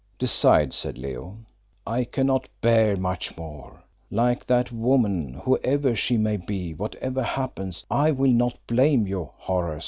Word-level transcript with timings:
"Decide," 0.17 0.73
said 0.73 0.97
Leo, 0.97 1.37
"I 1.85 2.05
cannot 2.05 2.49
bear 2.59 2.97
much 2.97 3.37
more. 3.37 3.83
Like 4.09 4.47
that 4.47 4.71
woman, 4.71 5.35
whoever 5.45 5.95
she 5.95 6.17
may 6.17 6.37
be, 6.37 6.73
whatever 6.73 7.21
happens, 7.21 7.85
I 7.87 8.09
will 8.09 8.33
not 8.33 8.57
blame 8.65 9.05
you, 9.05 9.29
Horace." 9.35 9.79